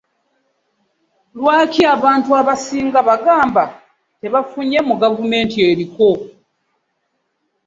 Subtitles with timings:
[1.37, 3.63] Lwaki abantu abasinga bagamba
[4.19, 6.09] tebafunye mu gavumenti eriko?